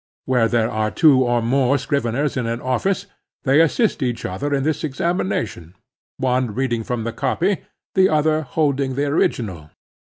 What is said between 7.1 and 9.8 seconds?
copy, the other holding the original.